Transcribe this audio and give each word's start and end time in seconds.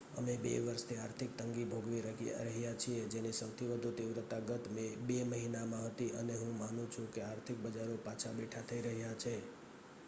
અમે 0.19 0.33
બે 0.37 0.51
વર્ષથી 0.59 0.95
આર્થિક 0.99 1.31
તંગી 1.33 1.65
ભોગવી 1.65 1.99
રહ્યાં 2.05 2.79
છીએ 2.79 3.03
જેની 3.07 3.33
સૌથી 3.33 3.67
વધુ 3.67 3.91
તીવ્રતા 3.93 4.41
ગત 4.47 4.65
બે 5.05 5.19
મહિનામાં 5.25 5.85
હતી 5.85 6.11
અને 6.15 6.33
હું 6.35 6.57
માનું 6.57 6.91
છું 6.91 7.07
કે 7.11 7.21
આર્થિક 7.23 7.63
બજારો 7.63 8.01
પાછા 8.03 8.33
બેઠાં 8.33 8.67
થઈ 8.67 8.81
રહ્યાં 8.81 9.17
છે 9.17 9.33